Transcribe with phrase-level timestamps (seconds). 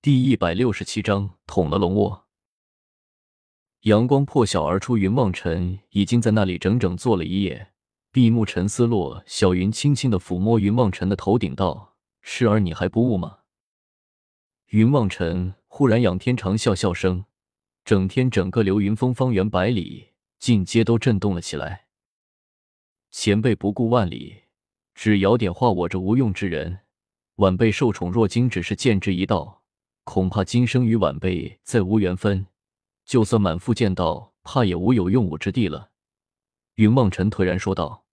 [0.00, 2.28] 第一百六十七章捅了龙窝。
[3.80, 7.72] 阳光破晓而出，云望尘已经在那里整整坐了一夜，
[8.12, 8.86] 闭目沉思。
[8.86, 13.38] 落小云轻轻的抚摸云望尘的头顶，道：“诗儿，你还不悟吗？”
[14.70, 17.24] 云望尘忽然仰天长笑笑声，
[17.84, 21.86] 整天整个流云峰方圆百里尽皆都震动了起来。
[23.10, 24.44] 前辈不顾万里，
[24.94, 26.82] 只摇点化我这无用之人；
[27.36, 29.57] 晚辈受宠若惊，只是剑之一道，
[30.08, 32.46] 恐怕今生与晚辈再无缘分。
[33.04, 35.90] 就算满腹剑道，怕也无有用武之地了。”
[36.76, 38.06] 云望尘颓然说道。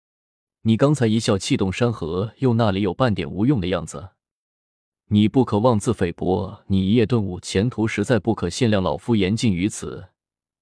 [0.64, 4.12] “你刚才一笑，气动山河，又哪里有半点无用的样子？
[5.08, 6.64] 你不可妄自菲薄。
[6.68, 8.82] 你一夜顿悟，前途实在不可限量。
[8.82, 10.08] 老夫言尽于此。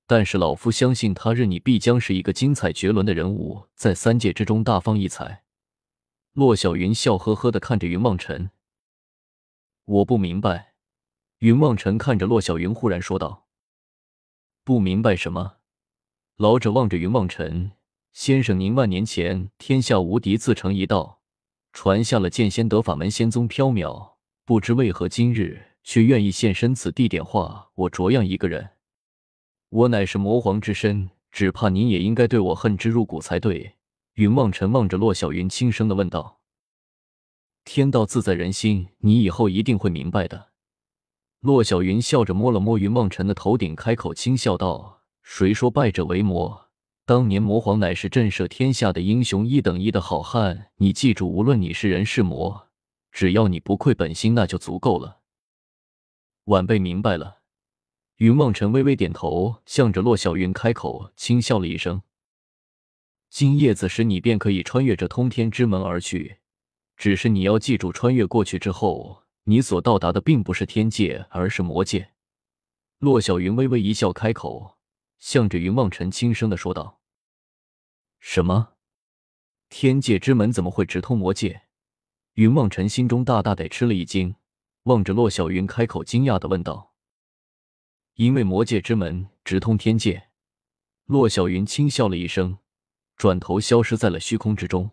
[0.08, 5.44] 但是老夫相信，他日你必将是一个精彩绝伦的人物，在三界之中大放异彩。”
[6.34, 8.50] 骆小云笑呵呵的看着云望尘。
[9.86, 10.70] “我不明白。”
[11.42, 13.48] 云望尘看着洛小云，忽然说道。
[14.62, 15.56] 不明白什么？
[16.36, 17.72] 老者望着云望尘
[18.12, 21.20] 先生，您万年前天下无敌，自成一道，
[21.72, 24.12] 传下了剑仙得法门，仙宗缥缈，
[24.44, 28.70] 不知为何今日却愿意现身此地，点化我卓样一个人。
[29.70, 33.74] 我乃是魔皇之身，只怕您也应该对我恨之入骨才对。
[34.14, 36.38] 云望尘望着洛小云，轻声的问道
[37.66, 40.50] ：“天道自在人心，你以后一定会明白的。”
[41.42, 46.68] 骆小云笑着摸了摸云梦尘的头顶，开口轻笑道：“谁说败者为魔？
[47.04, 50.70] 当年魔皇乃是震慑天下的英雄，一等一的好汉。
[50.76, 52.68] 你记住，无论你是人是魔，
[53.10, 55.18] 只要你不愧本心，那就足够了。”
[56.46, 57.38] 晚辈明白了。
[58.18, 62.02] 云梦尘微微点头，向着骆小云开口轻笑了一声
[63.28, 66.36] ：“今夜子时，你便可以穿越这通天之门而去。
[66.96, 72.12] 只是你要记住，穿越过去之后。”你所到达的并不是天界，而是魔界。
[72.98, 74.78] 骆小云微微一笑，开口，
[75.18, 77.00] 向着云望尘轻声的说道
[78.20, 78.74] ：“什么？
[79.68, 81.62] 天界之门怎么会直通魔界？”
[82.34, 84.36] 云望尘心中大大的吃了一惊，
[84.84, 86.94] 望着骆小云开口，惊讶的问道
[88.14, 90.28] ：“因为魔界之门直通天界。”
[91.06, 92.58] 骆小云轻笑了一声，
[93.16, 94.92] 转头消失在了虚空之中。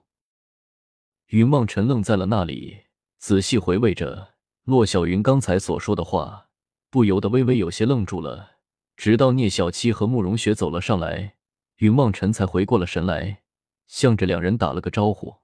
[1.28, 2.86] 云望尘愣在了那里，
[3.20, 4.34] 仔细回味着。
[4.70, 6.50] 骆小云刚才所说的话，
[6.92, 8.58] 不由得微微有些愣住了。
[8.96, 11.38] 直到聂小七和慕容雪走了上来，
[11.78, 13.42] 云望尘才回过了神来，
[13.88, 15.38] 向着两人打了个招呼：“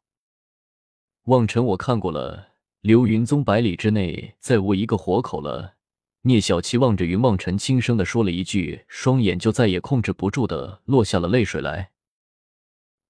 [1.26, 2.50] 望尘，我看过了，
[2.82, 5.74] 流云宗百里之内再无一个活口了。”
[6.22, 11.90] 聂小七望着云望尘，轻声的说了一句，双眼就再也控制不住的落下了泪水来。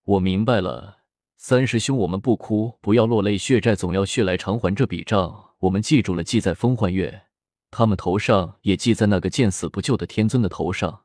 [0.06, 1.00] 我明白了，
[1.38, 5.52] 三师兄，我们不哭，不要落泪，血债总要血来偿还这笔账。
[5.60, 7.24] 我们记住了，记在风幻月
[7.70, 11.04] 他们头上，也记在那个见死不救的天尊的头上。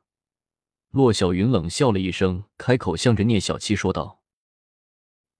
[0.91, 4.21] 骆小云冷笑了一声，开口向着聂小七说道：“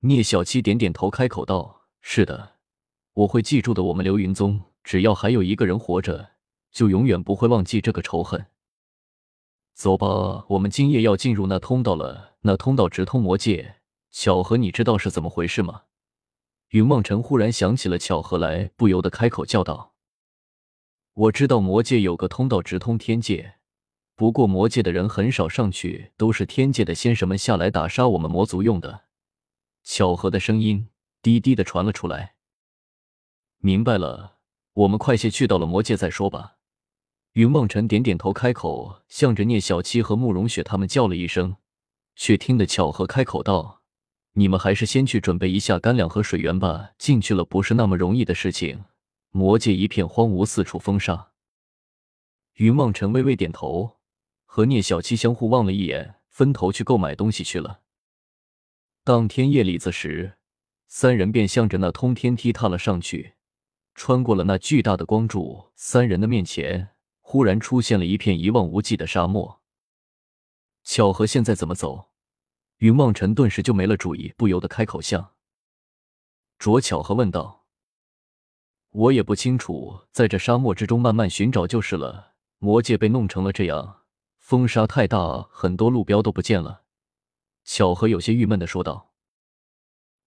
[0.02, 2.58] 聂小七点点头，开口道：‘是的，
[3.14, 3.84] 我会记住的。
[3.84, 6.32] 我们流云宗，只要还有一个人活着，
[6.72, 8.48] 就永远不会忘记这个仇恨。’
[9.74, 12.36] 走吧，我们今夜要进入那通道了。
[12.42, 13.81] 那通道直通魔界。
[14.12, 15.84] 巧合，你知道是怎么回事吗？”
[16.70, 19.94] 云望尘忽然想起了巧合来，不由得开口叫道
[21.14, 23.56] ：“我知道魔界有个通道直通天界，
[24.16, 29.06] 不过魔界的人很少上去，都是天界的仙神们下来打杀我们魔族用的。”
[29.84, 30.90] 巧合的声音
[31.22, 32.36] 低低的传了出来。
[33.58, 34.38] 明白了，
[34.74, 36.58] 我们快些去到了魔界再说吧。
[37.34, 41.58] 云望尘点点头，开口向着聂小七和慕容雪他们叫了一声，
[42.16, 43.81] 却听得巧合开口道。
[44.34, 46.92] 你们还是先去准备一下干粮和水源吧。
[46.98, 48.86] 进去了不是那么容易的事情。
[49.32, 51.32] 魔界一片荒芜，四处风沙。
[52.56, 53.98] 云望尘微微点头，
[54.46, 57.80] 和聂小七相互望了一眼，分头去购买东西去了。
[59.04, 60.38] 当天夜里子时，
[60.88, 63.36] 三人便向着那通天梯踏了上去，
[63.96, 65.72] 穿过了那巨大的光柱。
[65.76, 66.90] 三人的面前
[67.22, 69.62] 忽然出现了一片一望无际的沙漠。
[70.84, 72.11] 巧合，现在怎么走？
[72.82, 75.34] 云梦尘顿时就没了主意，不由得开口向
[76.58, 77.68] 卓巧合问道
[78.90, 82.34] ：“我也不清楚，在这沙漠之中慢慢寻找就是了。
[82.58, 84.02] 魔界被弄成了这样，
[84.40, 86.82] 风沙太大，很多路标都不见了。”
[87.64, 89.14] 巧合有些郁闷的说道。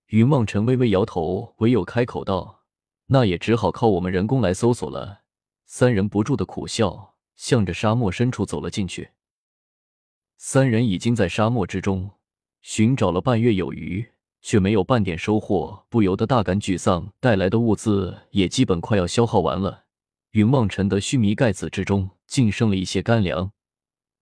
[0.07, 2.63] 云梦辰微微摇头，唯有开口道
[3.07, 5.23] ：“那也只好靠我们人工来搜索了。”
[5.67, 9.11] 三人不住的苦笑，向着沙漠深处走了进去。
[10.37, 12.13] 三人已经在沙漠之中。
[12.65, 14.03] 寻找了半月有余，
[14.41, 17.13] 却没有半点收获，不由得大感沮丧。
[17.21, 19.85] 带来的物资也基本快要消耗完了。
[20.31, 23.53] 云望尘的须弥盖子之中竟剩了一些干粮。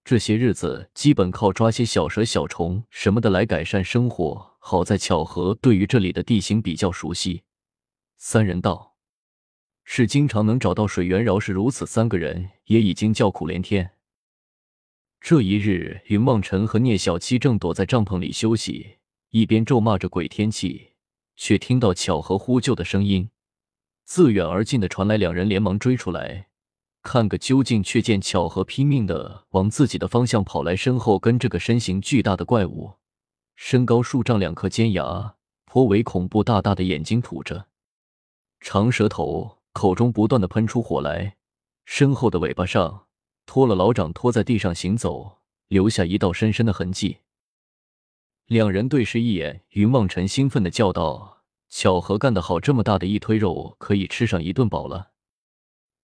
[0.05, 4.57] 这些日子基本靠抓些小蛇、小虫什么的来改善生活。
[4.59, 7.45] 好在巧合对于这里的地形比较熟悉。
[8.17, 8.97] 三人道
[9.85, 13.93] ：“是经常能找到水源，饶是如此，三个人也已经叫苦连天。”
[15.25, 18.97] 这一日，云望尘和聂小七正躲在帐篷里休息，
[19.31, 20.95] 一边咒骂着鬼天气，
[21.37, 23.31] 却听到巧合呼救的声音，
[24.03, 26.49] 自远而近的传来，两人连忙追出来。
[27.05, 32.95] 看个究竟，却见巧合拼命的往自己的方向跑来，身后跟着个身形巨大的怪物，
[33.55, 35.37] 身高数丈，两颗尖牙，
[35.67, 37.69] 颇为恐怖，大大的眼睛吐着
[38.59, 41.37] 长舌头，口中不断的喷出火来，
[41.85, 43.07] 身后的尾巴上
[43.47, 47.19] 拖了老掌，拖在地上行走，留下一道深深的痕迹。
[48.47, 55.13] 两人对视一眼，云望尘兴奋的叫道：“巧合干得好，这么大的一堆肉，可以吃上一顿饱了。”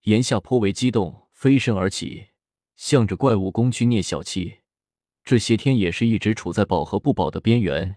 [0.05, 2.29] 言下颇为激动，飞身而起，
[2.77, 3.85] 向着怪物攻去。
[3.85, 4.61] 聂小七
[5.25, 7.97] 这些天也是一直处在饱和不饱的边缘，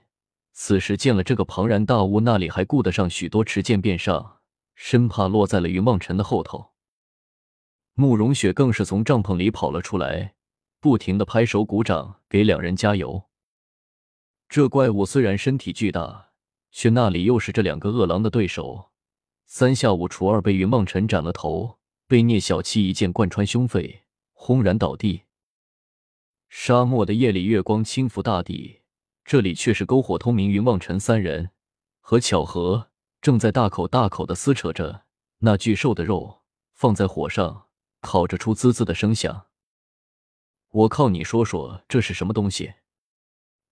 [0.51, 4.39] 此时见了这个庞然大物，那里还顾得上许多持剑便上，
[4.75, 6.70] 生怕落在了云望尘的后头。
[7.93, 10.35] 慕容雪更是从帐篷里跑了出来，
[10.79, 13.23] 不停的拍手鼓掌，给两人加油。
[14.49, 16.31] 这怪物虽然身体巨大，
[16.71, 18.91] 却那里又是这两个恶狼的对手，
[19.45, 21.77] 三下五除二被云望尘斩了头。
[22.07, 24.03] 被聂小七一剑贯穿胸肺，
[24.33, 25.21] 轰然倒地。
[26.49, 28.81] 沙漠的夜里，月光轻拂大地，
[29.23, 30.49] 这里却是篝火通明。
[30.49, 31.51] 云望尘三人
[32.01, 32.89] 和巧合
[33.21, 35.05] 正在大口大口的撕扯着
[35.37, 36.41] 那巨兽的肉，
[36.73, 37.67] 放在火上
[38.01, 39.47] 烤着，出滋滋的声响。
[40.69, 41.09] 我靠！
[41.09, 42.73] 你说说，这是什么东西？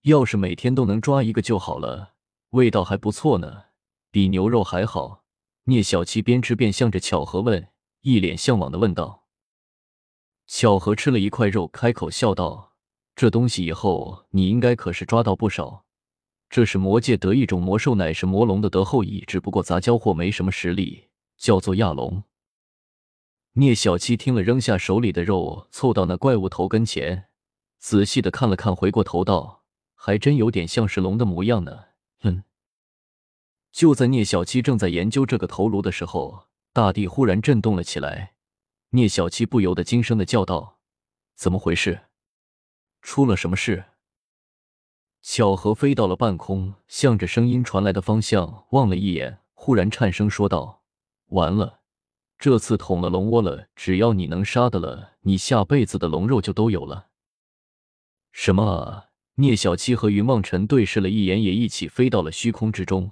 [0.03, 2.13] 要是每天都能抓一个就好了，
[2.51, 3.65] 味道还不错呢，
[4.11, 5.25] 比牛肉还好。
[5.65, 7.69] 聂小七边吃边向着巧合问。
[8.01, 9.25] 一脸向往的问道
[10.47, 12.73] ：“巧合吃了一块肉，开口笑道
[13.13, 15.83] ：‘这东西以后你应该可是抓到不少。
[16.49, 22.23] 这是魔界得一种魔兽，乃是魔龙的得后裔，只不过杂交货，没什么实力，叫做亚龙。’”
[23.53, 27.27] 聂小七听了，扔下手里的肉，凑到那怪物头跟前，
[27.77, 29.63] 仔细的看了看，回过头道
[29.95, 31.85] ：“还真有点像是龙的模样呢。”
[32.21, 32.43] 哼！
[33.71, 36.47] 就在聂小七正在研究这个头颅的时候。
[36.71, 38.35] 大地忽然震动了起来，
[38.91, 40.77] 聂小七不由得惊声的叫道
[41.35, 42.01] ：“怎么回事？
[43.01, 43.85] 出了什么事？”
[45.19, 50.83] 巧合飞到了半空，向着声音传来的方向望了一眼，忽然颤声说道
[51.29, 51.78] ：“完了，
[52.39, 53.67] 这次捅了龙窝了！
[53.75, 57.09] 只要你能杀得了，你下辈子的龙肉就都有了。”
[58.31, 59.05] 什么啊！
[59.35, 63.11] 聂小七和云望尘对视了一眼，也一起飞到了虚空之中。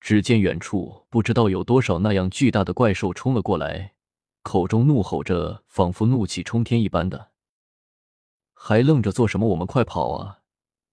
[0.00, 3.94] 只见远处不知道有多少那样巨大的怪兽冲了过来，
[4.42, 7.30] 口中怒吼着，仿佛怒气冲天一般的。
[8.52, 9.48] 还愣着做什么？
[9.48, 10.38] 我们快跑啊！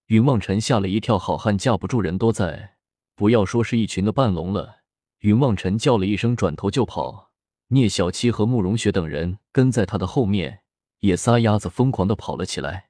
[0.06, 2.76] 云望尘吓了一跳，好汉架不住人多在，
[3.14, 4.78] 不要说是一群的半龙了。
[5.20, 7.29] 云望尘叫了一声，转头就跑。
[7.72, 10.62] 聂小七和慕容雪等人跟在他的后面，
[11.00, 12.89] 也撒丫子疯狂的跑了起来。